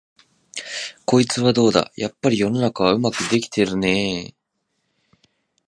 [1.05, 4.35] こいつはどうだ、やっぱり世の中はうまくできてるねえ、